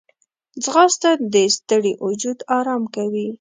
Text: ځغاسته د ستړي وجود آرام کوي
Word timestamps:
ځغاسته 0.63 1.09
د 1.33 1.35
ستړي 1.55 1.93
وجود 2.07 2.37
آرام 2.57 2.83
کوي 2.95 3.25